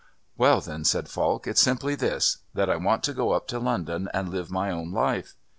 [0.35, 4.09] "Well, then," said Falk, "it's simply this that I want to go up to London
[4.15, 5.35] and live my own life.